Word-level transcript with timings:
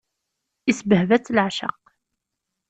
Isbehba-tt 0.69 1.33
leɛceq. 1.35 1.79